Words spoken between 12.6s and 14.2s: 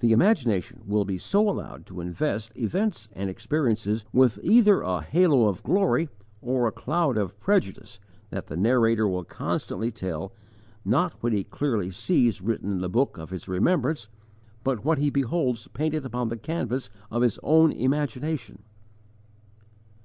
in the book of his remembrance,